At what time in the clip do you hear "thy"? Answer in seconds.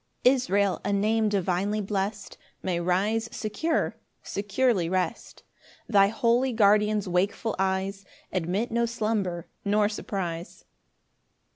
5.87-6.07